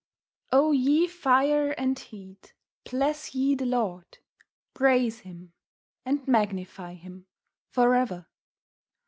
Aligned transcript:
"O 0.51 0.71
ye 0.71 1.05
Fire 1.05 1.73
and 1.73 1.99
Heat, 1.99 2.55
Bless 2.89 3.35
ye 3.35 3.53
the 3.53 3.67
Lord; 3.67 4.17
Praise 4.73 5.19
Him, 5.19 5.53
and 6.03 6.27
Magnify 6.27 6.95
Him 6.95 7.27
for 7.69 7.93
ever. 7.93 8.25